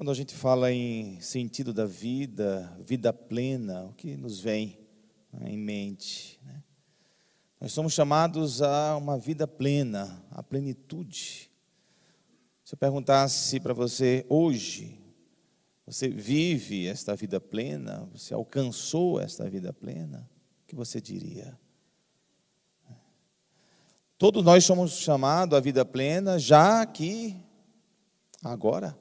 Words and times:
Quando 0.00 0.12
a 0.12 0.14
gente 0.14 0.34
fala 0.34 0.72
em 0.72 1.20
sentido 1.20 1.74
da 1.74 1.84
vida, 1.84 2.74
vida 2.80 3.12
plena, 3.12 3.84
o 3.84 3.92
que 3.92 4.16
nos 4.16 4.40
vem 4.40 4.78
né, 5.30 5.50
em 5.50 5.58
mente? 5.58 6.40
Né? 6.42 6.62
Nós 7.60 7.72
somos 7.72 7.92
chamados 7.92 8.62
a 8.62 8.96
uma 8.96 9.18
vida 9.18 9.46
plena, 9.46 10.24
a 10.30 10.42
plenitude. 10.42 11.50
Se 12.64 12.74
eu 12.74 12.78
perguntasse 12.78 13.60
para 13.60 13.74
você 13.74 14.24
hoje, 14.26 14.98
você 15.84 16.08
vive 16.08 16.86
esta 16.86 17.14
vida 17.14 17.38
plena? 17.38 18.08
Você 18.14 18.32
alcançou 18.32 19.20
esta 19.20 19.50
vida 19.50 19.70
plena? 19.70 20.26
O 20.64 20.66
que 20.66 20.74
você 20.74 20.98
diria? 20.98 21.60
Todos 24.16 24.42
nós 24.42 24.64
somos 24.64 24.92
chamados 24.92 25.58
à 25.58 25.60
vida 25.60 25.84
plena 25.84 26.38
já 26.38 26.80
aqui, 26.80 27.36
agora 28.42 28.98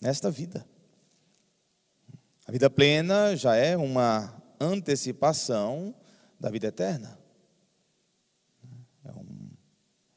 nesta 0.00 0.30
vida. 0.30 0.66
A 2.46 2.52
vida 2.52 2.70
plena 2.70 3.34
já 3.34 3.56
é 3.56 3.76
uma 3.76 4.42
antecipação 4.60 5.94
da 6.38 6.50
vida 6.50 6.68
eterna. 6.68 7.18
É 9.04 9.12
um, 9.12 9.50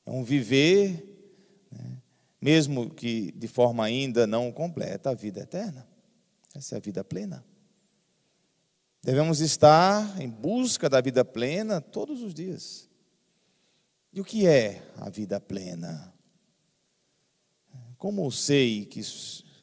é 0.06 0.12
um 0.12 0.24
viver, 0.24 1.68
né, 1.72 2.02
mesmo 2.40 2.90
que 2.90 3.32
de 3.32 3.48
forma 3.48 3.84
ainda 3.84 4.28
não 4.28 4.52
completa, 4.52 5.10
a 5.10 5.14
vida 5.16 5.42
eterna. 5.42 5.88
Essa 6.54 6.76
é 6.76 6.78
a 6.78 6.82
vida 6.82 7.04
plena. 7.04 7.44
Devemos 9.02 9.40
estar 9.40 10.22
em 10.22 10.30
busca 10.30 10.90
da 10.90 11.00
vida 11.00 11.24
plena 11.24 11.80
todos 11.80 12.22
os 12.22 12.34
dias. 12.34 12.90
E 14.12 14.20
o 14.20 14.26
que 14.26 14.46
é 14.46 14.84
a 14.98 15.10
vida 15.10 15.40
plena? 15.40 16.14
Como 17.98 18.30
sei 18.32 18.86
que 18.86 19.02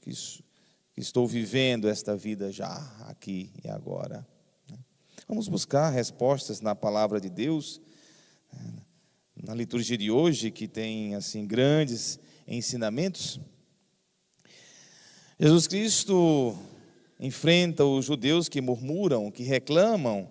que, 0.07 0.45
estou 0.97 1.27
vivendo 1.27 1.89
esta 1.89 2.17
vida 2.17 2.53
já, 2.53 2.77
aqui 3.09 3.51
e 3.63 3.69
agora. 3.69 4.27
Né? 4.71 4.79
Vamos 5.27 5.49
buscar 5.49 5.91
respostas 5.91 6.61
na 6.61 6.75
palavra 6.75 7.21
de 7.21 7.29
Deus, 7.29 7.81
né? 8.53 8.75
na 9.43 9.53
liturgia 9.53 9.99
de 9.99 10.11
hoje, 10.11 10.51
que 10.51 10.69
tem 10.69 11.15
assim 11.15 11.47
grandes 11.47 12.21
ensinamentos. 12.47 13.41
Jesus 15.39 15.67
Cristo 15.67 16.57
enfrenta 17.19 17.85
os 17.85 18.05
judeus 18.07 18.49
que 18.49 18.61
murmuram, 18.61 19.31
que 19.31 19.43
reclamam, 19.43 20.31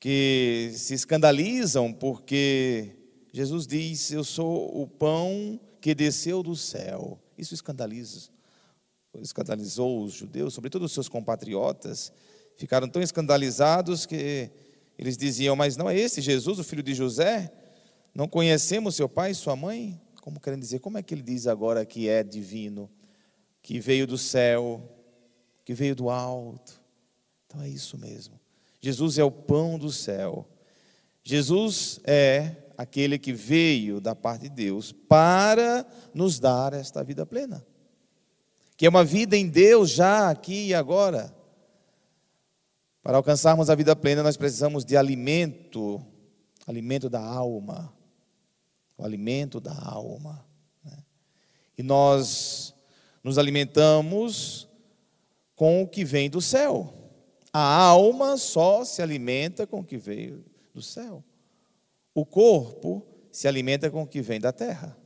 que 0.00 0.72
se 0.76 0.94
escandalizam, 0.94 1.92
porque 1.92 2.96
Jesus 3.32 3.66
diz: 3.66 4.10
Eu 4.10 4.24
sou 4.24 4.80
o 4.80 4.86
pão 4.86 5.60
que 5.80 5.94
desceu 5.94 6.42
do 6.42 6.56
céu. 6.56 7.20
Isso 7.36 7.54
escandaliza 7.54 8.32
escandalizou 9.20 10.02
os 10.02 10.12
judeus, 10.12 10.54
sobretudo 10.54 10.84
os 10.84 10.92
seus 10.92 11.08
compatriotas, 11.08 12.12
ficaram 12.56 12.88
tão 12.88 13.02
escandalizados 13.02 14.06
que 14.06 14.50
eles 14.98 15.16
diziam: 15.16 15.54
Mas 15.54 15.76
não 15.76 15.88
é 15.88 15.96
esse 15.96 16.20
Jesus, 16.20 16.58
o 16.58 16.64
filho 16.64 16.82
de 16.82 16.94
José? 16.94 17.52
Não 18.14 18.28
conhecemos 18.28 18.94
seu 18.94 19.08
pai 19.08 19.34
sua 19.34 19.56
mãe? 19.56 20.00
Como 20.20 20.40
querem 20.40 20.58
dizer? 20.58 20.78
Como 20.78 20.98
é 20.98 21.02
que 21.02 21.14
ele 21.14 21.22
diz 21.22 21.46
agora 21.46 21.84
que 21.84 22.08
é 22.08 22.22
divino, 22.22 22.90
que 23.62 23.80
veio 23.80 24.06
do 24.06 24.16
céu, 24.16 24.82
que 25.64 25.74
veio 25.74 25.96
do 25.96 26.08
alto? 26.08 26.80
Então 27.46 27.60
é 27.62 27.68
isso 27.68 27.98
mesmo. 27.98 28.40
Jesus 28.80 29.18
é 29.18 29.24
o 29.24 29.30
pão 29.30 29.78
do 29.78 29.90
céu. 29.90 30.48
Jesus 31.24 32.00
é 32.04 32.56
aquele 32.76 33.18
que 33.18 33.32
veio 33.32 34.00
da 34.00 34.14
parte 34.14 34.42
de 34.42 34.48
Deus 34.48 34.92
para 34.92 35.86
nos 36.12 36.38
dar 36.38 36.72
esta 36.72 37.02
vida 37.04 37.24
plena 37.24 37.64
que 38.76 38.86
é 38.86 38.88
uma 38.88 39.04
vida 39.04 39.36
em 39.36 39.48
Deus 39.48 39.90
já 39.90 40.30
aqui 40.30 40.68
e 40.68 40.74
agora. 40.74 41.34
Para 43.02 43.16
alcançarmos 43.16 43.68
a 43.68 43.74
vida 43.74 43.96
plena, 43.96 44.22
nós 44.22 44.36
precisamos 44.36 44.84
de 44.84 44.96
alimento, 44.96 46.04
alimento 46.66 47.08
da 47.10 47.20
alma, 47.20 47.92
o 48.96 49.04
alimento 49.04 49.60
da 49.60 49.74
alma. 49.74 50.44
Né? 50.84 50.96
E 51.76 51.82
nós 51.82 52.74
nos 53.22 53.38
alimentamos 53.38 54.68
com 55.56 55.82
o 55.82 55.88
que 55.88 56.04
vem 56.04 56.30
do 56.30 56.40
céu. 56.40 56.94
A 57.52 57.84
alma 57.84 58.36
só 58.36 58.84
se 58.84 59.02
alimenta 59.02 59.66
com 59.66 59.80
o 59.80 59.84
que 59.84 59.98
veio 59.98 60.44
do 60.72 60.80
céu. 60.80 61.22
O 62.14 62.24
corpo 62.24 63.06
se 63.30 63.48
alimenta 63.48 63.90
com 63.90 64.02
o 64.02 64.06
que 64.06 64.22
vem 64.22 64.40
da 64.40 64.52
terra. 64.52 64.96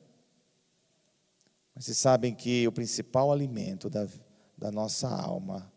Mas 1.76 1.84
vocês 1.84 1.98
sabem 1.98 2.34
que 2.34 2.66
o 2.66 2.72
principal 2.72 3.30
alimento 3.30 3.90
da, 3.90 4.08
da 4.56 4.72
nossa 4.72 5.06
alma 5.08 5.70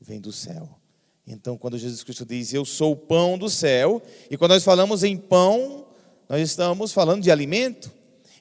vem 0.00 0.20
do 0.20 0.30
céu. 0.30 0.78
Então, 1.26 1.58
quando 1.58 1.76
Jesus 1.76 2.04
Cristo 2.04 2.24
diz, 2.24 2.54
Eu 2.54 2.64
sou 2.64 2.92
o 2.92 2.96
pão 2.96 3.36
do 3.36 3.50
céu, 3.50 4.00
e 4.30 4.36
quando 4.36 4.52
nós 4.52 4.62
falamos 4.62 5.02
em 5.02 5.16
pão, 5.16 5.88
nós 6.28 6.40
estamos 6.40 6.92
falando 6.92 7.20
de 7.20 7.32
alimento. 7.32 7.90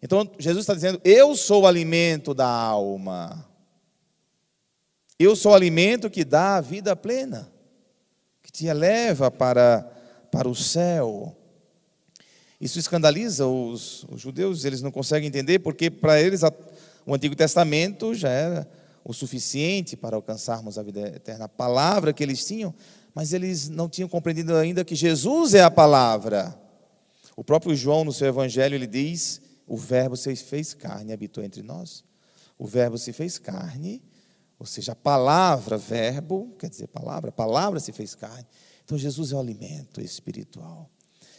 Então, 0.03 0.29
Jesus 0.37 0.63
está 0.63 0.75
dizendo, 0.75 1.01
Eu 1.03 1.35
sou 1.35 1.63
o 1.63 1.67
alimento 1.67 2.31
da 2.31 2.47
alma. 2.47 3.49
Eu 5.17 5.35
sou 5.35 5.53
o 5.53 5.55
alimento 5.55 6.11
que 6.11 6.23
dá 6.23 6.57
a 6.57 6.61
vida 6.61 6.95
plena, 6.95 7.51
que 8.43 8.51
te 8.51 8.67
eleva 8.67 9.31
para, 9.31 9.81
para 10.31 10.47
o 10.47 10.53
céu. 10.53 11.35
Isso 12.61 12.77
escandaliza 12.77 13.47
os, 13.47 14.05
os 14.11 14.21
judeus, 14.21 14.63
eles 14.63 14.81
não 14.81 14.91
conseguem 14.91 15.27
entender, 15.27 15.59
porque 15.59 15.89
para 15.89 16.21
eles 16.21 16.43
a, 16.43 16.53
o 17.05 17.13
Antigo 17.13 17.35
Testamento 17.35 18.13
já 18.13 18.29
era 18.29 18.69
o 19.03 19.13
suficiente 19.13 19.97
para 19.97 20.15
alcançarmos 20.15 20.77
a 20.77 20.83
vida 20.83 21.01
eterna, 21.01 21.45
a 21.45 21.49
palavra 21.49 22.13
que 22.13 22.23
eles 22.23 22.45
tinham, 22.45 22.73
mas 23.13 23.33
eles 23.33 23.69
não 23.69 23.89
tinham 23.89 24.07
compreendido 24.07 24.55
ainda 24.55 24.85
que 24.85 24.95
Jesus 24.95 25.53
é 25.53 25.61
a 25.61 25.69
palavra. 25.69 26.57
O 27.35 27.43
próprio 27.43 27.75
João, 27.75 28.03
no 28.03 28.13
seu 28.13 28.27
evangelho, 28.27 28.75
ele 28.75 28.87
diz: 28.87 29.41
O 29.67 29.75
Verbo 29.75 30.15
se 30.15 30.35
fez 30.35 30.73
carne 30.73 31.11
e 31.11 31.13
habitou 31.13 31.43
entre 31.43 31.61
nós. 31.61 32.03
O 32.57 32.65
Verbo 32.65 32.97
se 32.97 33.11
fez 33.11 33.37
carne, 33.37 34.01
ou 34.57 34.65
seja, 34.65 34.93
a 34.93 34.95
palavra, 34.95 35.77
verbo, 35.77 36.55
quer 36.57 36.69
dizer 36.69 36.87
palavra, 36.87 37.29
a 37.29 37.33
palavra 37.33 37.79
se 37.79 37.91
fez 37.91 38.15
carne. 38.15 38.45
Então 38.85 38.97
Jesus 38.97 39.31
é 39.31 39.35
o 39.35 39.39
alimento 39.39 39.99
espiritual. 39.99 40.89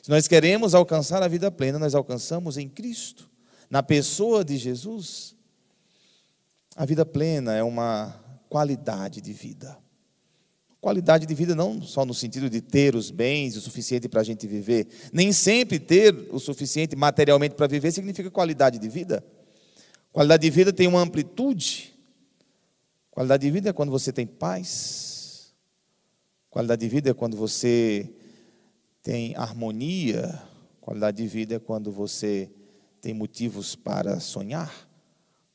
Se 0.02 0.10
nós 0.10 0.28
queremos 0.28 0.74
alcançar 0.74 1.22
a 1.22 1.28
vida 1.28 1.50
plena, 1.50 1.78
nós 1.78 1.94
alcançamos 1.94 2.58
em 2.58 2.68
Cristo, 2.68 3.30
na 3.70 3.82
pessoa 3.82 4.44
de 4.44 4.58
Jesus. 4.58 5.33
A 6.76 6.84
vida 6.84 7.06
plena 7.06 7.54
é 7.54 7.62
uma 7.62 8.20
qualidade 8.48 9.20
de 9.20 9.32
vida. 9.32 9.78
Qualidade 10.80 11.24
de 11.24 11.34
vida 11.34 11.54
não 11.54 11.80
só 11.80 12.04
no 12.04 12.12
sentido 12.12 12.50
de 12.50 12.60
ter 12.60 12.94
os 12.94 13.10
bens 13.10 13.56
o 13.56 13.60
suficiente 13.60 14.08
para 14.08 14.20
a 14.20 14.24
gente 14.24 14.46
viver. 14.46 14.88
Nem 15.12 15.32
sempre 15.32 15.78
ter 15.78 16.14
o 16.30 16.38
suficiente 16.38 16.96
materialmente 16.96 17.54
para 17.54 17.66
viver 17.66 17.92
significa 17.92 18.30
qualidade 18.30 18.78
de 18.78 18.88
vida. 18.88 19.24
Qualidade 20.12 20.42
de 20.42 20.50
vida 20.50 20.72
tem 20.72 20.86
uma 20.86 21.00
amplitude. 21.00 21.94
Qualidade 23.10 23.46
de 23.46 23.50
vida 23.50 23.70
é 23.70 23.72
quando 23.72 23.90
você 23.90 24.12
tem 24.12 24.26
paz. 24.26 25.54
Qualidade 26.50 26.80
de 26.80 26.88
vida 26.88 27.10
é 27.10 27.14
quando 27.14 27.36
você 27.36 28.12
tem 29.02 29.34
harmonia. 29.36 30.42
Qualidade 30.80 31.22
de 31.22 31.28
vida 31.28 31.54
é 31.54 31.58
quando 31.58 31.90
você 31.92 32.50
tem 33.00 33.14
motivos 33.14 33.74
para 33.74 34.20
sonhar. 34.20 34.88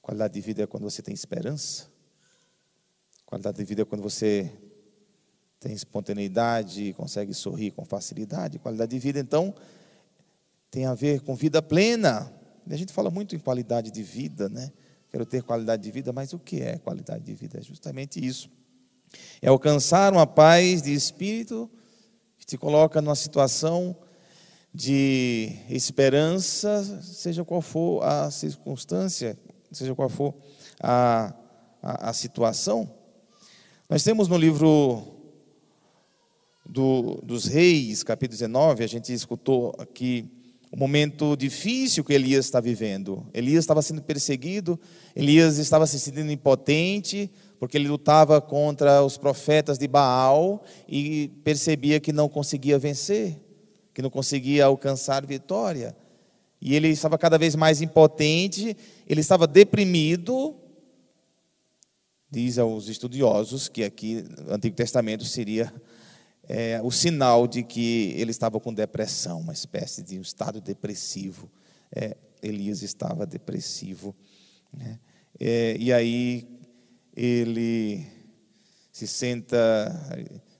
Qualidade 0.10 0.34
de 0.34 0.42
vida 0.42 0.64
é 0.64 0.66
quando 0.66 0.90
você 0.90 1.04
tem 1.04 1.14
esperança. 1.14 1.86
Qualidade 3.28 3.60
de 3.60 3.64
vida 3.64 3.84
é 3.84 3.86
quando 3.86 4.02
você 4.02 4.52
tem 5.60 5.72
espontaneidade 5.72 6.94
consegue 6.94 7.32
sorrir 7.32 7.70
com 7.70 7.86
facilidade. 7.86 8.58
Qualidade 8.58 8.90
de 8.90 8.98
vida, 8.98 9.20
então, 9.20 9.54
tem 10.72 10.88
a 10.88 10.96
ver 10.96 11.22
com 11.22 11.36
vida 11.36 11.62
plena. 11.62 12.34
A 12.68 12.76
gente 12.76 12.92
fala 12.92 13.12
muito 13.12 13.36
em 13.36 13.40
qualidade 13.40 13.92
de 13.92 14.02
vida, 14.02 14.50
né? 14.50 14.72
Quero 15.12 15.28
ter 15.28 15.44
qualidade 15.44 15.84
de 15.84 15.92
vida, 15.92 16.12
mas 16.12 16.34
o 16.34 16.40
que 16.40 16.60
é 16.60 16.80
qualidade 16.80 17.24
de 17.24 17.36
vida? 17.36 17.60
É 17.60 17.62
justamente 17.62 18.20
isso. 18.20 18.50
É 19.40 19.50
alcançar 19.50 20.12
uma 20.12 20.26
paz 20.26 20.82
de 20.82 20.92
espírito 20.92 21.70
que 22.40 22.48
te 22.48 22.58
coloca 22.58 23.00
numa 23.00 23.16
situação 23.16 23.96
de 24.74 25.56
esperança, 25.70 26.84
seja 27.04 27.46
qual 27.46 27.62
for 27.62 28.04
a 28.04 28.32
circunstância 28.32 29.38
seja 29.72 29.96
qual 29.96 30.10
for 30.10 30.34
a, 30.80 31.34
a, 31.82 32.10
a 32.10 32.14
situação. 32.14 32.90
Nós 33.90 34.04
temos 34.04 34.28
no 34.28 34.38
livro 34.38 35.04
do, 36.66 37.20
dos 37.24 37.46
Reis, 37.46 38.04
capítulo 38.04 38.38
19, 38.38 38.84
a 38.84 38.88
gente 38.88 39.12
escutou 39.12 39.74
aqui 39.80 40.30
o 40.72 40.78
momento 40.78 41.36
difícil 41.36 42.04
que 42.04 42.14
Elias 42.14 42.46
está 42.46 42.60
vivendo. 42.60 43.26
Elias 43.34 43.64
estava 43.64 43.82
sendo 43.82 44.04
perseguido, 44.04 44.80
Elias 45.16 45.58
estava 45.58 45.88
se 45.88 46.00
sentindo 46.00 46.32
impotente, 46.32 47.32
porque 47.60 47.76
ele 47.76 47.88
lutava 47.88 48.40
contra 48.40 49.04
os 49.04 49.18
profetas 49.18 49.80
de 49.80 49.88
Baal 49.88 50.64
e 50.88 51.30
percebia 51.44 52.00
que 52.00 52.14
não 52.14 52.30
conseguia 52.30 52.78
vencer, 52.78 53.42
que 53.94 54.02
não 54.02 54.12
conseguia 54.12 54.66
alcançar 54.66 55.26
vitória. 55.26 55.96
E 56.62 56.76
ele 56.76 56.90
estava 56.90 57.18
cada 57.18 57.38
vez 57.38 57.56
mais 57.56 57.82
impotente, 57.82 58.76
ele 59.08 59.22
estava 59.22 59.48
deprimido. 59.48 60.56
Diz 62.30 62.60
aos 62.60 62.88
estudiosos 62.88 63.68
que 63.68 63.84
aqui 63.84 64.24
no 64.46 64.54
Antigo 64.54 64.76
Testamento 64.76 65.26
seria 65.26 65.74
é, 66.44 66.82
o 66.84 66.92
sinal 66.92 67.48
de 67.48 67.64
que 67.64 68.14
ele 68.18 68.32
estava 68.32 68.60
com 68.60 68.74
depressão, 68.74 69.40
uma 69.40 69.54
espécie 69.54 70.04
de 70.04 70.18
um 70.18 70.22
estado 70.22 70.60
depressivo. 70.60 71.50
É, 71.92 72.18
Elias 72.42 72.82
estava 72.82 73.26
depressivo. 73.26 74.16
Né? 74.74 75.00
É, 75.40 75.78
e 75.80 75.94
aí 75.94 76.48
ele 77.16 78.06
se 78.92 79.08
senta 79.08 79.96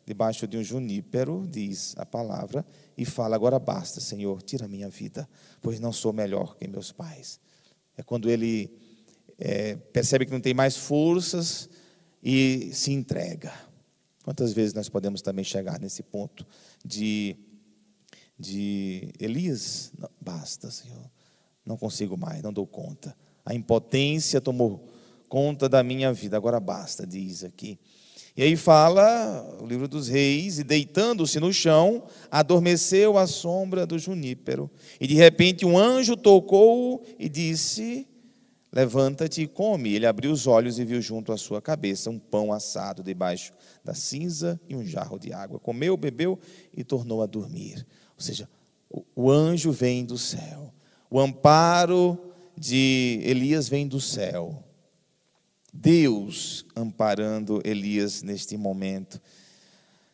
debaixo 0.06 0.48
de 0.48 0.58
um 0.58 0.64
junípero, 0.64 1.48
diz 1.50 1.94
a 1.98 2.06
palavra, 2.06 2.66
e 3.00 3.06
fala: 3.06 3.34
Agora 3.34 3.58
basta, 3.58 4.02
Senhor, 4.02 4.42
tira 4.42 4.66
a 4.66 4.68
minha 4.68 4.90
vida, 4.90 5.28
pois 5.62 5.80
não 5.80 5.94
sou 5.94 6.12
melhor 6.12 6.58
que 6.58 6.68
meus 6.68 6.92
pais. 6.92 7.40
É 7.96 8.04
quando 8.04 8.30
ele 8.30 8.70
é, 9.38 9.78
percebe 9.78 10.26
que 10.26 10.32
não 10.34 10.42
tem 10.42 10.54
mais 10.54 10.76
forças 10.76 11.70
e 12.22 12.70
se 12.74 12.92
entrega. 12.92 13.54
Quantas 14.22 14.52
vezes 14.52 14.74
nós 14.74 14.90
podemos 14.90 15.22
também 15.22 15.46
chegar 15.46 15.80
nesse 15.80 16.04
ponto 16.04 16.46
de, 16.86 17.38
de 18.38 19.14
Elias? 19.18 19.94
Não, 19.98 20.10
basta, 20.20 20.70
Senhor, 20.70 21.10
não 21.66 21.78
consigo 21.78 22.18
mais, 22.18 22.44
não 22.44 22.52
dou 22.52 22.68
conta. 22.68 23.16
A 23.46 23.56
impotência 23.56 24.42
tomou 24.42 24.90
conta 25.30 25.70
da 25.70 25.82
minha 25.82 26.12
vida, 26.12 26.36
agora 26.36 26.60
basta, 26.60 27.08
diz 27.08 27.46
aqui. 27.46 27.80
E 28.40 28.42
aí 28.42 28.56
fala 28.56 29.58
o 29.62 29.66
livro 29.68 29.86
dos 29.86 30.08
reis, 30.08 30.60
e 30.60 30.64
deitando-se 30.64 31.42
no 31.42 31.52
chão, 31.52 32.04
adormeceu 32.32 33.18
à 33.18 33.28
sombra 33.28 33.86
do 33.86 34.00
junípero. 34.00 34.72
E 34.98 35.06
de 35.06 35.14
repente 35.14 35.66
um 35.66 35.78
anjo 35.78 36.16
tocou 36.16 37.04
e 37.20 37.28
disse: 37.28 38.08
Levanta-te 38.72 39.42
e 39.42 39.48
come. 39.48 39.94
Ele 39.94 40.06
abriu 40.06 40.32
os 40.32 40.48
olhos 40.48 40.80
e 40.80 40.86
viu 40.86 41.02
junto 41.02 41.34
à 41.34 41.38
sua 41.38 41.62
cabeça 41.62 42.10
um 42.10 42.18
pão 42.18 42.54
assado 42.54 43.04
debaixo 43.04 43.52
da 43.84 43.94
cinza 43.94 44.58
e 44.70 44.74
um 44.74 44.86
jarro 44.86 45.20
de 45.20 45.34
água. 45.34 45.60
Comeu, 45.60 45.98
bebeu 45.98 46.40
e 46.74 46.82
tornou 46.82 47.22
a 47.22 47.26
dormir. 47.26 47.86
Ou 48.16 48.24
seja, 48.24 48.48
o 49.14 49.30
anjo 49.30 49.70
vem 49.74 50.06
do 50.06 50.18
céu. 50.18 50.74
O 51.12 51.20
amparo 51.20 52.18
de 52.58 53.20
Elias 53.22 53.68
vem 53.68 53.86
do 53.86 54.00
céu. 54.00 54.64
Deus 55.74 56.66
amparando 56.76 57.62
Elias 57.64 58.22
neste 58.22 58.58
momento. 58.58 59.22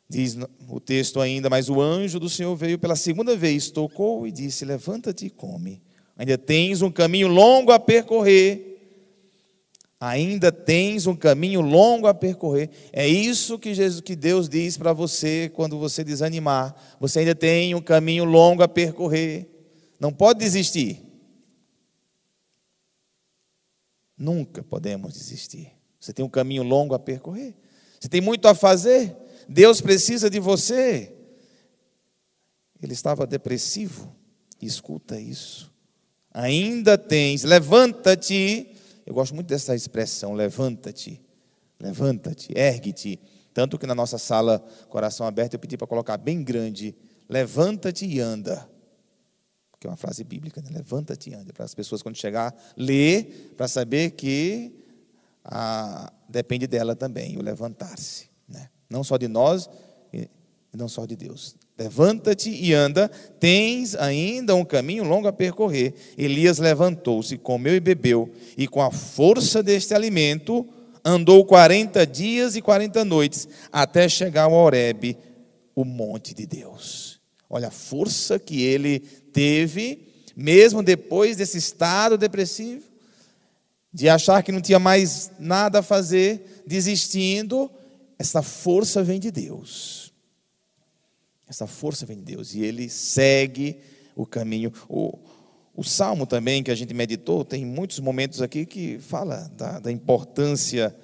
Diz 0.08 0.38
o 0.70 0.80
texto 0.80 1.20
ainda, 1.20 1.50
mas 1.50 1.70
o 1.70 1.82
anjo 1.82 2.20
do 2.20 2.30
Senhor 2.30 2.56
veio 2.56 2.78
pela 2.78 2.96
segunda 2.96 3.36
vez, 3.36 3.72
tocou 3.72 4.28
e 4.28 4.32
disse: 4.32 4.64
Levanta-te 4.64 5.26
e 5.26 5.30
come. 5.30 5.82
Ainda 6.18 6.38
tens 6.38 6.82
um 6.82 6.92
caminho 6.92 7.28
longo 7.28 7.72
a 7.72 7.80
percorrer. 7.80 8.74
Ainda 10.00 10.52
tens 10.52 11.08
um 11.08 11.16
caminho 11.16 11.62
longo 11.62 12.06
a 12.06 12.14
percorrer. 12.14 12.70
É 12.94 13.08
isso 13.08 13.58
que, 13.58 13.74
Jesus, 13.74 14.02
que 14.02 14.16
Deus 14.16 14.48
diz 14.48 14.78
para 14.78 14.94
você 14.94 15.50
quando 15.54 15.80
você 15.80 16.04
desanimar. 16.04 16.76
Você 17.00 17.20
ainda 17.20 17.34
tem 17.34 17.74
um 17.74 17.82
caminho 17.82 18.26
longo 18.26 18.62
a 18.62 18.68
percorrer. 18.68 19.50
Não 20.00 20.14
pode 20.14 20.40
desistir. 20.40 21.05
Nunca 24.18 24.64
podemos 24.64 25.14
desistir. 25.14 25.72
Você 26.00 26.14
tem 26.14 26.24
um 26.24 26.30
caminho 26.30 26.64
longo 26.64 26.94
a 26.94 27.00
percorrer. 27.00 27.56
Você 28.00 28.08
tem 28.08 28.22
muito 28.22 28.48
a 28.48 28.56
fazer. 28.56 29.16
Deus 29.48 29.82
precisa 29.82 30.30
de 30.30 30.40
você. 30.40 31.14
Ele 32.82 32.94
estava 32.94 33.26
depressivo. 33.26 34.16
Escuta 34.62 35.20
isso 35.20 35.76
ainda 36.36 36.98
tens, 36.98 37.44
levanta-te. 37.44 38.68
Eu 39.06 39.14
gosto 39.14 39.34
muito 39.34 39.48
dessa 39.48 39.74
expressão, 39.74 40.34
levanta-te, 40.34 41.22
levanta-te, 41.80 42.52
ergue-te. 42.54 43.22
Tanto 43.54 43.80
que 43.80 43.88
na 43.88 43.96
nossa 43.96 44.18
sala 44.18 44.60
Coração 44.90 45.26
Aberto 45.26 45.54
eu 45.54 45.60
pedi 45.60 45.78
para 45.78 45.88
colocar 45.88 46.18
bem 46.18 46.44
grande, 46.44 46.94
levanta-te 47.30 48.06
e 48.06 48.20
anda. 48.20 48.70
Que 49.86 49.88
é 49.88 49.92
uma 49.92 49.98
frase 49.98 50.24
bíblica, 50.24 50.64
né? 50.64 50.70
levanta-te 50.74 51.30
e 51.30 51.36
anda. 51.36 51.54
Para 51.54 51.64
as 51.64 51.76
pessoas, 51.76 52.02
quando 52.02 52.18
chegar, 52.18 52.52
ler, 52.76 53.54
para 53.56 53.68
saber 53.68 54.12
que 54.12 54.74
ah, 55.44 56.12
depende 56.28 56.66
dela 56.66 56.96
também, 56.96 57.38
o 57.38 57.44
levantar-se. 57.44 58.28
Né? 58.50 58.68
Não 58.90 59.04
só 59.04 59.16
de 59.16 59.28
nós, 59.28 59.70
e 60.12 60.28
não 60.76 60.88
só 60.88 61.06
de 61.06 61.16
Deus. 61.16 61.56
Levanta-te 61.78 62.50
e 62.50 62.74
anda, 62.74 63.08
tens 63.40 63.94
ainda 63.94 64.56
um 64.56 64.66
caminho 64.66 65.04
longo 65.04 65.28
a 65.28 65.34
percorrer. 65.34 65.94
Elias 66.18 66.58
levantou-se, 66.58 67.38
comeu 67.38 67.76
e 67.76 67.80
bebeu, 67.80 68.34
e 68.58 68.68
com 68.68 68.82
a 68.82 68.90
força 68.90 69.62
deste 69.62 69.94
alimento 69.94 70.68
andou 71.04 71.46
40 71.46 72.08
dias 72.08 72.56
e 72.56 72.62
40 72.62 73.06
noites, 73.06 73.48
até 73.72 74.10
chegar 74.10 74.46
ao 74.46 74.54
Horebe, 74.54 75.16
o 75.76 75.86
monte 75.86 76.34
de 76.34 76.48
Deus. 76.48 77.22
Olha 77.48 77.68
a 77.68 77.72
força 77.72 78.40
que 78.40 78.64
ele 78.64 79.04
teve, 79.36 80.08
mesmo 80.34 80.82
depois 80.82 81.36
desse 81.36 81.58
estado 81.58 82.18
depressivo, 82.18 82.86
de 83.92 84.08
achar 84.08 84.42
que 84.42 84.52
não 84.52 84.62
tinha 84.62 84.80
mais 84.80 85.30
nada 85.38 85.80
a 85.80 85.84
fazer, 85.84 86.64
desistindo, 86.66 87.70
essa 88.18 88.42
força 88.42 89.04
vem 89.04 89.20
de 89.20 89.32
Deus. 89.32 90.14
Essa 91.50 91.68
força 91.68 92.06
vem 92.06 92.18
de 92.18 92.24
Deus 92.24 92.56
e 92.56 92.64
ele 92.64 92.90
segue 92.90 93.78
o 94.16 94.26
caminho. 94.26 94.72
O, 94.88 95.20
o 95.76 95.84
salmo 95.84 96.26
também 96.26 96.64
que 96.64 96.72
a 96.72 96.76
gente 96.76 96.94
meditou, 96.94 97.44
tem 97.44 97.66
muitos 97.66 98.00
momentos 98.00 98.42
aqui 98.42 98.66
que 98.66 99.00
fala 99.00 99.52
da, 99.58 99.80
da 99.80 99.92
importância 99.92 100.96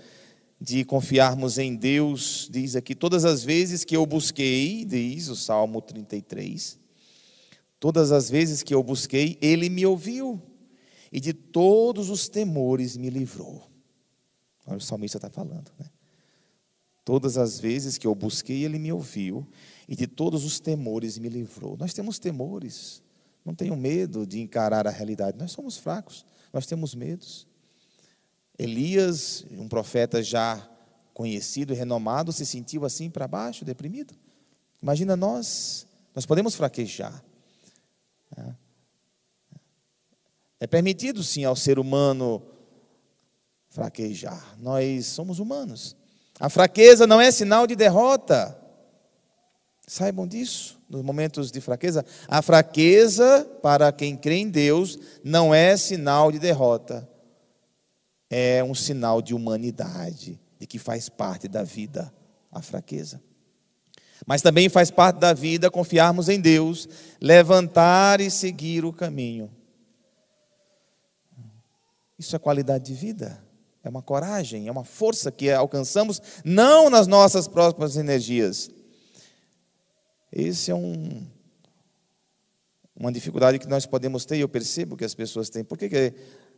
de 0.59 0.85
confiarmos 0.85 1.57
em 1.57 1.75
Deus. 1.75 2.47
Diz 2.49 2.77
aqui: 2.77 2.95
todas 2.95 3.25
as 3.25 3.43
vezes 3.43 3.83
que 3.83 3.95
eu 3.95 4.05
busquei, 4.05 4.85
diz 4.85 5.27
o 5.27 5.35
salmo 5.35 5.81
33, 5.81 6.80
todas 7.81 8.11
as 8.11 8.29
vezes 8.29 8.61
que 8.61 8.75
eu 8.75 8.83
busquei, 8.83 9.39
ele 9.41 9.67
me 9.67 9.83
ouviu 9.87 10.39
e 11.11 11.19
de 11.19 11.33
todos 11.33 12.11
os 12.11 12.29
temores 12.29 12.95
me 12.95 13.09
livrou. 13.09 13.67
Olha 14.67 14.77
o 14.77 14.81
salmista 14.81 15.17
está 15.17 15.31
falando, 15.31 15.71
né? 15.79 15.87
Todas 17.03 17.39
as 17.39 17.59
vezes 17.59 17.97
que 17.97 18.05
eu 18.05 18.13
busquei, 18.13 18.63
ele 18.63 18.77
me 18.77 18.93
ouviu 18.93 19.47
e 19.89 19.95
de 19.95 20.05
todos 20.05 20.45
os 20.45 20.59
temores 20.59 21.17
me 21.17 21.27
livrou. 21.27 21.75
Nós 21.75 21.91
temos 21.91 22.19
temores, 22.19 23.01
não 23.43 23.55
tenho 23.55 23.75
medo 23.75 24.27
de 24.27 24.39
encarar 24.39 24.85
a 24.85 24.91
realidade. 24.91 25.39
Nós 25.39 25.51
somos 25.51 25.75
fracos, 25.75 26.23
nós 26.53 26.67
temos 26.67 26.93
medos. 26.93 27.47
Elias, 28.59 29.43
um 29.57 29.67
profeta 29.67 30.21
já 30.21 30.69
conhecido 31.15 31.73
e 31.73 31.75
renomado, 31.75 32.31
se 32.31 32.45
sentiu 32.45 32.85
assim 32.85 33.09
para 33.09 33.27
baixo, 33.27 33.65
deprimido. 33.65 34.13
Imagina 34.79 35.15
nós, 35.15 35.87
nós 36.13 36.27
podemos 36.27 36.53
fraquejar. 36.53 37.23
É 40.59 40.67
permitido 40.67 41.23
sim 41.23 41.43
ao 41.43 41.55
ser 41.55 41.79
humano 41.79 42.41
fraquejar. 43.69 44.55
Nós 44.59 45.07
somos 45.07 45.39
humanos. 45.39 45.95
A 46.39 46.49
fraqueza 46.49 47.07
não 47.07 47.19
é 47.19 47.31
sinal 47.31 47.65
de 47.65 47.75
derrota. 47.75 48.57
Saibam 49.87 50.27
disso 50.27 50.79
nos 50.87 51.01
momentos 51.01 51.51
de 51.51 51.59
fraqueza. 51.59 52.05
A 52.27 52.41
fraqueza, 52.41 53.43
para 53.61 53.91
quem 53.91 54.15
crê 54.15 54.35
em 54.35 54.49
Deus, 54.49 54.99
não 55.23 55.53
é 55.53 55.75
sinal 55.75 56.31
de 56.31 56.37
derrota. 56.37 57.09
É 58.29 58.63
um 58.63 58.75
sinal 58.75 59.21
de 59.21 59.33
humanidade, 59.33 60.39
de 60.59 60.67
que 60.67 60.77
faz 60.79 61.09
parte 61.09 61.47
da 61.47 61.63
vida 61.63 62.13
a 62.51 62.61
fraqueza. 62.61 63.21
Mas 64.25 64.41
também 64.41 64.69
faz 64.69 64.91
parte 64.91 65.17
da 65.17 65.33
vida 65.33 65.71
confiarmos 65.71 66.29
em 66.29 66.39
Deus, 66.39 66.87
levantar 67.19 68.21
e 68.21 68.29
seguir 68.29 68.85
o 68.85 68.93
caminho. 68.93 69.49
Isso 72.17 72.35
é 72.35 72.39
qualidade 72.39 72.85
de 72.85 72.93
vida, 72.93 73.43
é 73.83 73.89
uma 73.89 74.01
coragem, 74.01 74.67
é 74.67 74.71
uma 74.71 74.83
força 74.83 75.31
que 75.31 75.49
alcançamos 75.49 76.21
não 76.45 76.89
nas 76.89 77.07
nossas 77.07 77.47
próprias 77.47 77.97
energias, 77.97 78.69
esse 80.31 80.71
é 80.71 80.75
um, 80.75 81.27
uma 82.95 83.11
dificuldade 83.11 83.59
que 83.59 83.67
nós 83.67 83.85
podemos 83.85 84.23
ter, 84.23 84.37
e 84.37 84.41
eu 84.41 84.47
percebo 84.47 84.95
que 84.95 85.03
as 85.03 85.13
pessoas 85.13 85.49
têm. 85.49 85.63
Por 85.63 85.77
que, 85.77 85.89
que 85.89 86.13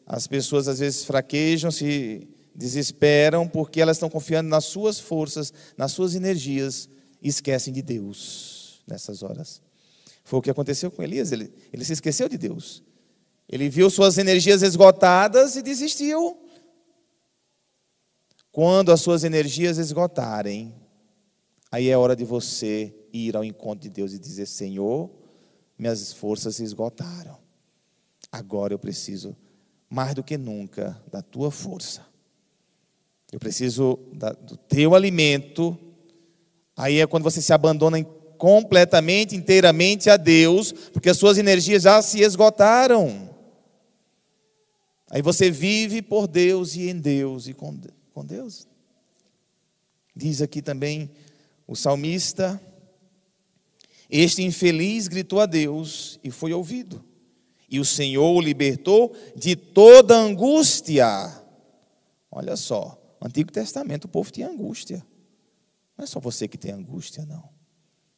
as 0.05 0.27
pessoas 0.27 0.67
às 0.67 0.77
vezes 0.77 1.03
fraquejam, 1.03 1.71
se 1.71 2.27
desesperam, 2.53 3.47
porque 3.47 3.81
elas 3.81 3.97
estão 3.97 4.11
confiando 4.11 4.47
nas 4.47 4.65
suas 4.65 4.99
forças, 4.99 5.51
nas 5.75 5.91
suas 5.91 6.13
energias, 6.13 6.87
e 7.23 7.29
esquecem 7.29 7.73
de 7.73 7.81
Deus 7.81 8.83
nessas 8.85 9.23
horas. 9.23 9.61
Foi 10.25 10.39
o 10.39 10.41
que 10.41 10.49
aconteceu 10.51 10.91
com 10.91 11.01
Elias, 11.01 11.31
ele, 11.31 11.51
ele 11.71 11.85
se 11.85 11.93
esqueceu 11.93 12.27
de 12.27 12.37
Deus. 12.37 12.83
Ele 13.47 13.69
viu 13.69 13.89
suas 13.89 14.17
energias 14.17 14.61
esgotadas 14.61 15.55
e 15.55 15.61
desistiu. 15.61 16.37
Quando 18.51 18.91
as 18.91 19.01
suas 19.01 19.23
energias 19.23 19.77
esgotarem, 19.77 20.75
aí 21.71 21.89
é 21.89 21.97
hora 21.97 22.15
de 22.15 22.23
você 22.23 22.93
ir 23.11 23.35
ao 23.35 23.43
encontro 23.43 23.81
de 23.81 23.89
Deus 23.89 24.13
e 24.13 24.19
dizer: 24.19 24.45
Senhor, 24.45 25.09
minhas 25.77 26.13
forças 26.13 26.57
se 26.57 26.63
esgotaram. 26.63 27.37
Agora 28.31 28.73
eu 28.73 28.79
preciso, 28.79 29.35
mais 29.89 30.13
do 30.13 30.23
que 30.23 30.37
nunca, 30.37 31.01
da 31.11 31.21
tua 31.21 31.51
força. 31.51 32.05
Eu 33.31 33.39
preciso 33.39 33.99
do 34.41 34.55
teu 34.57 34.93
alimento. 34.93 35.77
Aí 36.75 36.99
é 36.99 37.07
quando 37.07 37.23
você 37.23 37.41
se 37.41 37.53
abandona 37.53 38.03
completamente, 38.37 39.35
inteiramente 39.35 40.09
a 40.09 40.17
Deus, 40.17 40.71
porque 40.91 41.09
as 41.09 41.17
suas 41.17 41.37
energias 41.37 41.83
já 41.83 42.01
se 42.01 42.21
esgotaram. 42.21 43.29
Aí 45.09 45.21
você 45.21 45.51
vive 45.51 46.01
por 46.01 46.27
Deus 46.27 46.75
e 46.75 46.89
em 46.89 46.99
Deus 46.99 47.47
e 47.47 47.53
com 47.53 48.25
Deus. 48.25 48.67
Diz 50.15 50.41
aqui 50.41 50.61
também 50.61 51.09
o 51.67 51.75
salmista: 51.75 52.59
Este 54.09 54.41
infeliz 54.41 55.07
gritou 55.07 55.39
a 55.39 55.45
Deus 55.45 56.19
e 56.23 56.31
foi 56.31 56.51
ouvido, 56.51 57.03
e 57.69 57.79
o 57.79 57.85
Senhor 57.85 58.35
o 58.35 58.41
libertou 58.41 59.15
de 59.35 59.55
toda 59.55 60.17
angústia. 60.17 61.07
Olha 62.31 62.55
só, 62.55 62.99
Antigo 63.21 63.51
Testamento 63.51 64.05
o 64.05 64.09
povo 64.09 64.31
tinha 64.31 64.49
angústia. 64.49 65.05
Não 65.97 66.03
é 66.03 66.07
só 66.07 66.19
você 66.19 66.47
que 66.47 66.57
tem 66.57 66.71
angústia, 66.71 67.25
não. 67.25 67.49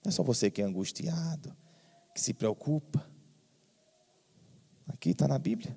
Não 0.04 0.10
é 0.10 0.12
só 0.12 0.24
você 0.24 0.50
que 0.50 0.62
é 0.62 0.66
angustiado, 0.66 1.56
que 2.14 2.22
se 2.22 2.34
preocupa. 2.34 3.06
Aqui 4.88 5.12
está 5.12 5.28
na 5.28 5.40
Bíblia. 5.40 5.76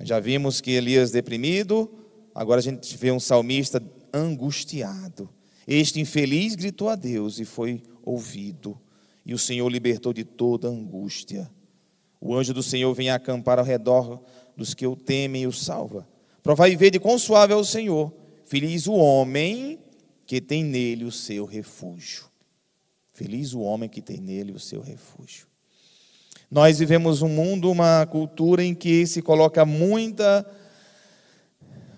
Já 0.00 0.20
vimos 0.20 0.60
que 0.60 0.70
Elias 0.70 1.10
deprimido, 1.10 1.90
agora 2.34 2.60
a 2.60 2.62
gente 2.62 2.96
vê 2.96 3.10
um 3.10 3.20
salmista 3.20 3.82
angustiado. 4.12 5.28
Este 5.66 6.00
infeliz 6.00 6.54
gritou 6.54 6.88
a 6.88 6.96
Deus 6.96 7.38
e 7.38 7.44
foi 7.44 7.82
ouvido, 8.02 8.80
e 9.26 9.34
o 9.34 9.38
Senhor 9.38 9.68
libertou 9.68 10.12
de 10.12 10.24
toda 10.24 10.68
angústia. 10.68 11.50
O 12.20 12.34
anjo 12.34 12.54
do 12.54 12.62
Senhor 12.62 12.92
vem 12.94 13.10
acampar 13.10 13.58
ao 13.58 13.64
redor 13.64 14.22
dos 14.56 14.72
que 14.72 14.86
o 14.86 14.96
temem 14.96 15.42
e 15.42 15.46
o 15.46 15.52
salva. 15.52 16.08
Provai 16.42 16.72
e 16.72 16.76
vede 16.76 16.98
quão 16.98 17.18
suave 17.18 17.52
é 17.52 17.56
o 17.56 17.64
Senhor. 17.64 18.12
Feliz 18.44 18.86
o 18.86 18.94
homem 18.94 19.78
que 20.28 20.42
tem 20.42 20.62
nele 20.62 21.06
o 21.06 21.10
seu 21.10 21.46
refúgio. 21.46 22.26
Feliz 23.14 23.54
o 23.54 23.60
homem 23.60 23.88
que 23.88 24.02
tem 24.02 24.20
nele 24.20 24.52
o 24.52 24.60
seu 24.60 24.82
refúgio. 24.82 25.46
Nós 26.50 26.78
vivemos 26.78 27.22
um 27.22 27.30
mundo, 27.30 27.70
uma 27.70 28.04
cultura 28.04 28.62
em 28.62 28.74
que 28.74 29.06
se 29.06 29.22
coloca 29.22 29.64
muita 29.64 30.46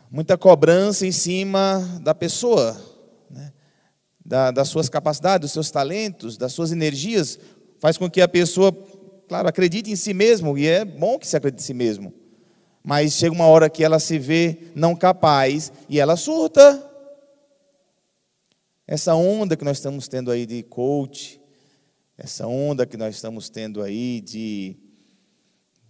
muita 0.09 0.39
cobrança 0.39 1.05
em 1.05 1.13
cima 1.13 2.01
da 2.03 2.15
pessoa, 2.15 2.81
né? 3.29 3.53
da, 4.25 4.53
das 4.53 4.69
suas 4.69 4.89
capacidades, 4.89 5.47
dos 5.47 5.53
seus 5.53 5.71
talentos, 5.71 6.37
das 6.37 6.53
suas 6.53 6.71
energias, 6.71 7.39
faz 7.81 7.97
com 7.99 8.09
que 8.09 8.21
a 8.21 8.29
pessoa, 8.29 8.73
claro, 9.29 9.49
acredite 9.49 9.91
em 9.91 9.97
si 9.97 10.15
mesmo, 10.15 10.57
e 10.57 10.67
é 10.67 10.85
bom 10.85 11.19
que 11.19 11.27
se 11.27 11.37
acredite 11.37 11.63
em 11.63 11.67
si 11.67 11.75
mesmo, 11.75 12.13
mas 12.83 13.13
chega 13.13 13.35
uma 13.35 13.47
hora 13.47 13.69
que 13.69 13.85
ela 13.85 13.99
se 13.99 14.19
vê 14.19 14.71
não 14.75 14.95
capaz 14.95 15.73
e 15.89 15.99
ela 15.99 16.17
surta. 16.17 16.90
Essa 18.91 19.15
onda 19.15 19.57
que 19.57 19.65
nós 19.65 19.77
estamos 19.77 20.09
tendo 20.09 20.33
aí 20.33 20.45
de 20.45 20.65
coach, 20.65 21.41
essa 22.19 22.49
onda 22.49 22.85
que 22.85 22.97
nós 22.97 23.15
estamos 23.15 23.49
tendo 23.49 23.85
aí 23.85 24.21
de 24.21 24.77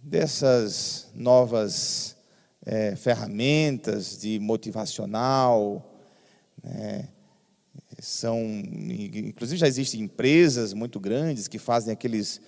dessas 0.03 1.09
novas 1.15 2.15
é, 2.63 2.95
ferramentas 2.95 4.19
de 4.19 4.37
motivacional, 4.37 5.99
né? 6.63 7.09
são, 7.97 8.39
inclusive 8.39 9.57
já 9.57 9.67
existem 9.67 10.01
empresas 10.01 10.71
muito 10.71 10.99
grandes 10.99 11.47
que 11.47 11.57
fazem 11.57 11.91
aqueles, 11.91 12.39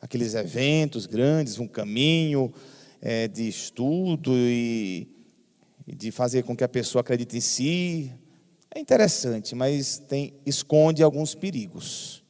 aqueles 0.00 0.34
eventos 0.34 1.06
grandes, 1.06 1.60
um 1.60 1.68
caminho 1.68 2.52
é, 3.00 3.28
de 3.28 3.46
estudo 3.46 4.32
e, 4.34 5.06
e 5.86 5.94
de 5.94 6.10
fazer 6.10 6.42
com 6.42 6.56
que 6.56 6.64
a 6.64 6.68
pessoa 6.68 7.00
acredite 7.00 7.36
em 7.36 7.40
si. 7.40 8.12
É 8.74 8.78
interessante, 8.78 9.54
mas 9.54 9.98
tem, 9.98 10.34
esconde 10.46 11.02
alguns 11.02 11.34
perigos. 11.34 12.22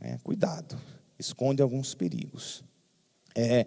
É, 0.00 0.18
cuidado, 0.22 0.76
esconde 1.18 1.62
alguns 1.62 1.94
perigos. 1.94 2.64
É, 3.34 3.66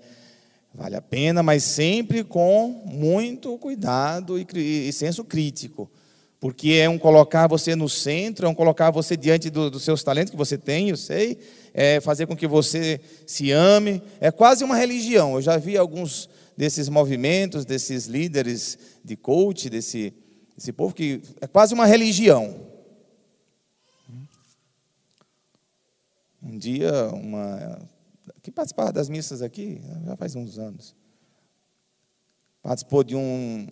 Vale 0.77 0.97
a 0.97 1.01
pena, 1.01 1.41
mas 1.41 1.63
sempre 1.63 2.21
com 2.21 2.83
muito 2.85 3.57
cuidado 3.57 4.37
e, 4.37 4.45
e 4.89 4.91
senso 4.91 5.23
crítico. 5.23 5.89
Porque 6.37 6.73
é 6.73 6.89
um 6.89 6.97
colocar 6.97 7.47
você 7.47 7.77
no 7.77 7.87
centro, 7.87 8.45
é 8.45 8.49
um 8.49 8.53
colocar 8.53 8.91
você 8.91 9.15
diante 9.15 9.49
do, 9.49 9.71
dos 9.71 9.83
seus 9.83 10.03
talentos 10.03 10.31
que 10.31 10.37
você 10.37 10.57
tem, 10.57 10.89
eu 10.89 10.97
sei, 10.97 11.39
é 11.73 12.01
fazer 12.01 12.25
com 12.27 12.35
que 12.35 12.45
você 12.45 12.99
se 13.25 13.51
ame. 13.51 14.01
É 14.19 14.31
quase 14.31 14.65
uma 14.65 14.75
religião. 14.75 15.35
Eu 15.35 15.41
já 15.41 15.55
vi 15.55 15.77
alguns 15.77 16.29
desses 16.57 16.89
movimentos, 16.89 17.63
desses 17.63 18.05
líderes 18.05 18.77
de 19.01 19.15
coach, 19.15 19.69
desse, 19.69 20.13
desse 20.55 20.71
povo, 20.71 20.93
que 20.93 21.21
é 21.41 21.47
quase 21.47 21.73
uma 21.73 21.85
religião. 21.85 22.65
Um 26.41 26.57
dia, 26.57 27.09
uma 27.09 27.79
que 28.41 28.51
participava 28.51 28.93
das 28.93 29.09
missas 29.09 29.41
aqui, 29.41 29.81
já 30.05 30.15
faz 30.15 30.35
uns 30.35 30.59
anos. 30.59 30.95
Participou 32.61 33.03
de 33.03 33.15
um, 33.15 33.67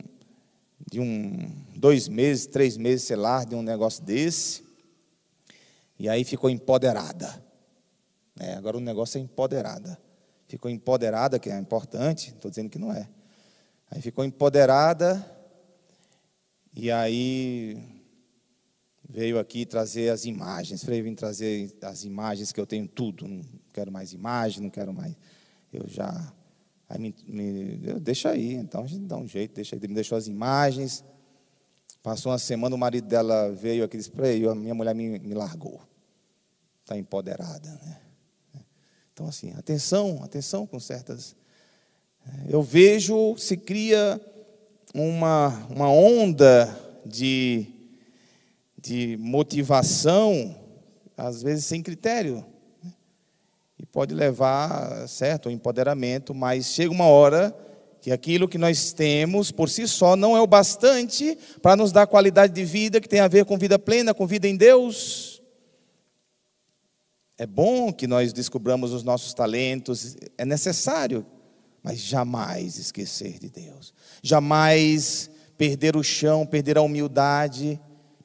de 0.91 0.99
um, 0.99 1.51
dois 1.75 2.07
meses, 2.07 2.47
três 2.47 2.75
meses, 2.75 3.05
sei 3.05 3.15
lá, 3.15 3.43
de 3.43 3.53
um 3.53 3.61
negócio 3.61 4.03
desse. 4.03 4.63
E 5.99 6.09
aí 6.09 6.23
ficou 6.23 6.49
empoderada. 6.49 7.43
É, 8.39 8.55
agora 8.55 8.77
o 8.77 8.81
negócio 8.81 9.19
é 9.19 9.21
empoderada. 9.21 9.99
Ficou 10.47 10.69
empoderada, 10.71 11.37
que 11.37 11.49
é 11.49 11.57
importante, 11.59 12.29
estou 12.29 12.49
dizendo 12.49 12.69
que 12.69 12.79
não 12.79 12.91
é. 12.91 13.07
Aí 13.91 14.01
ficou 14.01 14.25
empoderada, 14.25 15.23
e 16.75 16.89
aí 16.89 17.77
veio 19.07 19.37
aqui 19.37 19.65
trazer 19.65 20.09
as 20.09 20.25
imagens. 20.25 20.83
Veio 20.83 21.03
vir 21.03 21.15
trazer 21.15 21.71
as 21.81 22.03
imagens 22.03 22.51
que 22.51 22.59
eu 22.59 22.65
tenho 22.65 22.87
tudo. 22.87 23.27
Não 23.27 23.41
quero 23.71 23.91
mais 23.91 24.11
imagem, 24.11 24.63
não 24.63 24.69
quero 24.69 24.93
mais. 24.93 25.15
Eu 25.71 25.87
já. 25.87 26.33
Aí 26.89 26.99
me, 26.99 27.15
me 27.27 27.79
eu, 27.83 27.99
deixa 27.99 28.31
aí, 28.31 28.53
então 28.53 28.83
a 28.83 28.87
gente 28.87 29.05
dá 29.05 29.17
um 29.17 29.27
jeito, 29.27 29.53
deixa 29.53 29.75
aí. 29.75 29.79
Ele 29.79 29.89
me 29.89 29.95
deixou 29.95 30.17
as 30.17 30.27
imagens. 30.27 31.03
Passou 32.01 32.31
uma 32.31 32.39
semana, 32.39 32.75
o 32.75 32.77
marido 32.77 33.07
dela 33.07 33.51
veio 33.51 33.83
aqui 33.83 33.95
e 33.95 33.99
disse 33.99 34.11
ele, 34.17 34.47
a 34.47 34.55
minha 34.55 34.73
mulher 34.73 34.93
me, 34.93 35.19
me 35.19 35.33
largou. 35.33 35.81
Está 36.81 36.97
empoderada. 36.97 37.69
Né? 37.69 37.97
Então, 39.13 39.27
assim, 39.27 39.53
atenção, 39.53 40.21
atenção 40.23 40.65
com 40.67 40.79
certas. 40.79 41.35
Eu 42.49 42.61
vejo 42.61 43.37
se 43.37 43.55
cria 43.55 44.19
uma, 44.93 45.49
uma 45.69 45.89
onda 45.89 46.79
de 47.05 47.73
de 48.83 49.15
motivação, 49.17 50.53
às 51.15 51.41
vezes 51.41 51.63
sem 51.63 51.81
critério. 51.81 52.45
Né? 52.83 52.91
E 53.79 53.85
pode 53.85 54.13
levar, 54.13 55.07
certo, 55.07 55.47
ao 55.47 55.53
empoderamento, 55.53 56.33
mas 56.33 56.65
chega 56.65 56.91
uma 56.91 57.07
hora 57.07 57.55
que 58.01 58.11
aquilo 58.11 58.49
que 58.49 58.57
nós 58.57 58.91
temos 58.91 59.49
por 59.49 59.69
si 59.69 59.87
só 59.87 60.17
não 60.17 60.35
é 60.35 60.41
o 60.41 60.47
bastante 60.47 61.37
para 61.61 61.77
nos 61.77 61.93
dar 61.93 62.05
qualidade 62.05 62.51
de 62.51 62.65
vida 62.65 62.99
que 62.99 63.07
tem 63.07 63.21
a 63.21 63.29
ver 63.29 63.45
com 63.45 63.57
vida 63.57 63.79
plena, 63.79 64.13
com 64.13 64.27
vida 64.27 64.49
em 64.49 64.57
Deus. 64.57 65.41
É 67.37 67.47
bom 67.47 67.93
que 67.93 68.05
nós 68.05 68.33
descobramos 68.33 68.91
os 68.91 69.01
nossos 69.01 69.33
talentos, 69.33 70.17
é 70.37 70.43
necessário, 70.43 71.25
mas 71.83 71.99
jamais 71.99 72.77
esquecer 72.77 73.37
de 73.37 73.49
Deus, 73.49 73.93
jamais 74.21 75.29
perder 75.57 75.95
o 75.95 76.03
chão, 76.03 76.45
perder 76.45 76.77
a 76.77 76.81
humildade 76.81 77.79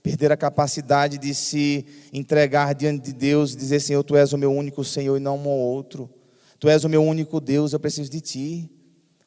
perder 0.09 0.33
a 0.33 0.37
capacidade 0.39 1.19
de 1.19 1.35
se 1.35 1.85
entregar 2.13 2.75
diante 2.75 3.05
de 3.05 3.13
Deus 3.13 3.53
e 3.53 3.57
dizer: 3.57 3.79
Senhor, 3.79 4.03
tu 4.03 4.17
és 4.17 4.33
o 4.33 4.39
meu 4.39 4.51
único 4.51 4.83
Senhor 4.83 5.17
e 5.19 5.21
não 5.21 5.37
um 5.37 5.49
outro. 5.49 6.09
Tu 6.59 6.69
és 6.69 6.83
o 6.83 6.89
meu 6.89 7.05
único 7.05 7.41
Deus, 7.41 7.73
eu 7.73 7.81
preciso 7.81 8.11
de 8.11 8.21
ti. 8.21 8.71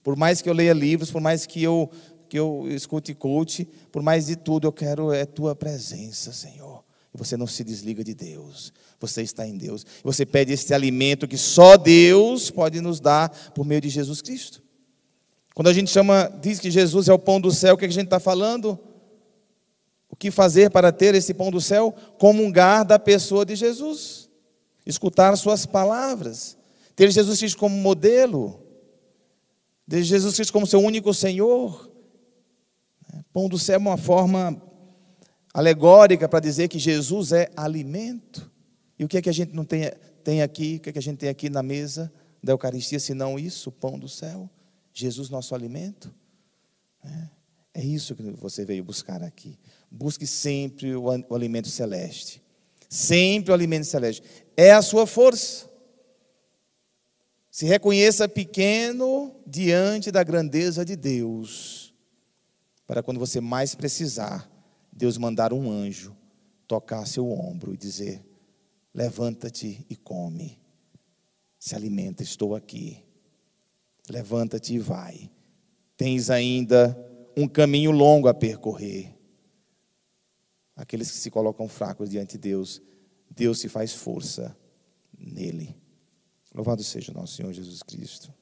Por 0.04 0.16
mais 0.16 0.42
que 0.42 0.50
eu 0.50 0.54
leia 0.54 0.74
livros, 0.74 1.12
por 1.12 1.22
mais 1.22 1.46
que 1.46 1.62
eu, 1.62 1.90
que 2.28 2.38
eu 2.38 2.66
escute 2.68 3.14
coach, 3.14 3.68
por 3.92 4.02
mais 4.02 4.26
de 4.26 4.36
tudo, 4.36 4.68
eu 4.68 4.72
quero 4.72 5.14
é 5.14 5.26
tua 5.26 5.56
presença, 5.56 6.34
Senhor. 6.34 6.84
E 7.14 7.18
você 7.18 7.36
não 7.36 7.46
se 7.46 7.64
desliga 7.64 8.04
de 8.04 8.14
Deus, 8.14 8.72
você 9.00 9.22
está 9.22 9.46
em 9.46 9.58
Deus. 9.58 9.86
Você 10.04 10.26
pede 10.26 10.54
esse 10.54 10.74
alimento 10.74 11.28
que 11.28 11.38
só 11.38 11.76
Deus 11.76 12.50
pode 12.50 12.80
nos 12.80 13.00
dar 13.00 13.30
por 13.54 13.66
meio 13.66 13.82
de 13.82 13.90
Jesus 13.90 14.22
Cristo. 14.22 14.64
Quando 15.54 15.68
a 15.68 15.74
gente 15.74 15.92
chama, 15.92 16.32
diz 16.42 16.60
que 16.60 16.72
Jesus 16.72 17.10
é 17.10 17.14
o 17.14 17.20
pão 17.20 17.42
do 17.42 17.52
céu, 17.52 17.76
o 17.76 17.78
que 17.78 17.86
a 17.86 17.90
gente 17.90 18.06
está 18.06 18.20
falando? 18.20 18.80
O 20.10 20.16
que 20.16 20.32
fazer 20.32 20.70
para 20.70 20.92
ter 20.92 21.14
esse 21.14 21.34
pão 21.34 21.52
do 21.52 21.60
céu? 21.60 21.94
Comungar 22.18 22.86
da 22.86 22.98
pessoa 22.98 23.46
de 23.46 23.56
Jesus, 23.56 24.30
escutar 24.86 25.36
suas 25.36 25.66
palavras, 25.66 26.58
ter 26.96 27.12
Jesus 27.12 27.40
Cristo 27.40 27.58
como 27.58 27.76
modelo, 27.76 28.64
ter 29.90 30.04
Jesus 30.04 30.36
Cristo 30.36 30.54
como 30.54 30.66
seu 30.66 30.80
único 30.80 31.14
Senhor. 31.14 31.92
Pão 33.34 33.50
do 33.50 33.60
céu 33.60 33.76
é 33.76 33.78
uma 33.78 33.98
forma 33.98 34.71
alegórica 35.54 36.28
para 36.28 36.40
dizer 36.40 36.68
que 36.68 36.80
Jesus 36.80 37.32
é 37.32 37.52
alimento. 37.56 38.50
E 38.98 39.04
o 39.04 39.08
que 39.08 39.18
é 39.18 39.22
que 39.22 39.30
a 39.30 39.34
gente 39.34 39.54
não 39.54 39.66
tem, 39.66 39.92
tem 40.24 40.42
aqui, 40.42 40.78
o 40.78 40.80
que 40.80 40.90
é 40.90 40.94
que 40.94 41.00
a 41.00 41.02
gente 41.02 41.18
tem 41.18 41.30
aqui 41.30 41.50
na 41.50 41.64
mesa 41.64 42.12
da 42.44 42.54
Eucaristia, 42.54 43.00
senão 43.00 43.38
isso, 43.38 43.70
o 43.70 43.72
pão 43.72 43.98
do 43.98 44.08
céu? 44.08 44.50
Jesus, 44.94 45.30
nosso 45.30 45.56
alimento. 45.56 46.14
É. 47.04 47.42
É 47.74 47.84
isso 47.84 48.16
que 48.16 48.24
você 48.24 48.66
veio 48.66 48.84
buscar 48.84 49.24
aqui. 49.24 49.58
Busque 49.90 50.28
sempre 50.28 50.94
o, 50.94 51.06
o 51.06 51.36
alimento 51.36 51.70
celeste. 51.70 52.42
Sempre 52.90 53.52
o 53.52 53.54
alimento 53.54 53.86
celeste. 53.86 54.24
É 54.58 54.72
a 54.72 54.82
sua 54.82 55.08
força. 55.08 55.70
Se 57.50 57.66
reconheça 57.66 58.28
pequeno 58.28 59.34
diante 59.48 60.12
da 60.12 60.24
grandeza 60.24 60.84
de 60.84 60.98
Deus. 60.98 61.94
Para 62.86 63.02
quando 63.02 63.20
você 63.20 63.40
mais 63.40 63.74
precisar, 63.74 64.51
Deus 64.92 65.18
mandar 65.18 65.54
um 65.54 65.72
anjo 65.72 66.16
tocar 66.68 67.06
seu 67.06 67.30
ombro 67.32 67.74
e 67.74 67.78
dizer: 67.78 68.24
Levanta-te 68.94 69.86
e 69.90 69.96
come. 69.96 70.60
Se 71.58 71.76
alimenta, 71.76 72.24
estou 72.24 72.56
aqui. 72.56 73.04
Levanta-te 74.10 74.74
e 74.74 74.80
vai. 74.80 75.32
Tens 75.96 76.30
ainda 76.30 76.98
um 77.38 77.48
caminho 77.48 77.92
longo 77.92 78.28
a 78.28 78.34
percorrer. 78.34 79.16
Aqueles 80.76 81.12
que 81.12 81.18
se 81.18 81.30
colocam 81.30 81.68
fracos 81.68 82.10
diante 82.10 82.34
de 82.34 82.50
Deus, 82.50 82.82
Deus 83.30 83.60
se 83.60 83.70
faz 83.70 83.94
força 83.94 84.58
nele. 85.18 85.76
Louvado 86.54 86.84
seja 86.84 87.12
o 87.12 87.16
nosso 87.16 87.36
Senhor 87.36 87.54
Jesus 87.54 87.84
Cristo. 87.84 88.34